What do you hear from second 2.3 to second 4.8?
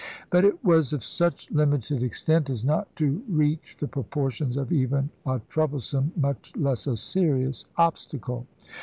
as not to reach the proportions of